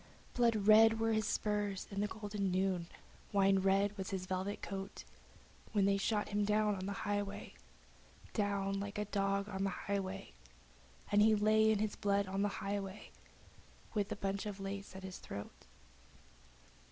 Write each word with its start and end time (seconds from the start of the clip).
Blood 0.33 0.55
red 0.67 0.99
were 0.99 1.13
his 1.13 1.27
spurs 1.27 1.85
in 1.91 2.01
the 2.01 2.07
golden 2.07 2.49
noon, 2.51 2.87
wine 3.31 3.59
red 3.59 3.95
was 3.99 4.09
his 4.09 4.25
velvet 4.25 4.59
coat 4.63 5.03
When 5.73 5.85
they 5.85 5.97
shot 5.97 6.29
him 6.29 6.43
down 6.43 6.79
in 6.79 6.87
the 6.87 6.91
highway, 7.05 7.53
Down 8.33 8.79
like 8.79 8.97
a 8.97 9.05
dog 9.05 9.47
in 9.47 9.63
the 9.63 9.69
highway, 9.69 10.31
And 11.11 11.21
he 11.21 11.35
lay 11.35 11.69
in 11.69 11.77
his 11.77 11.95
blood 11.95 12.25
in 12.25 12.41
the 12.41 12.47
highway, 12.49 13.11
with 13.93 14.09
the 14.09 14.15
bunch 14.15 14.47
of 14.47 14.59
lace 14.59 14.95
at 14.95 15.03
his 15.03 15.19
throat. 15.19 15.67